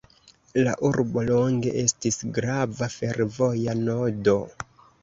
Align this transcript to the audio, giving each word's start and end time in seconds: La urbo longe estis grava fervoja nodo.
La 0.67 0.71
urbo 0.89 1.25
longe 1.27 1.75
estis 1.83 2.19
grava 2.39 2.91
fervoja 2.97 3.79
nodo. 3.89 4.39